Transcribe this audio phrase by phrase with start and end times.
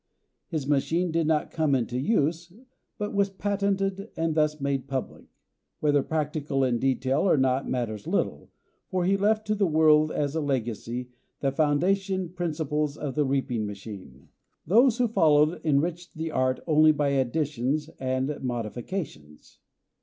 [0.47, 2.51] His machine did not come into use,
[2.97, 5.27] but was patented and thus made public.
[5.79, 8.49] Whether practical in detail or not matters little,
[8.89, 11.11] for he left to the world as a legacy
[11.41, 14.29] the foundation principles of the reaping machine.
[14.65, 19.59] Those who followed enriched the art only by additions and modifications.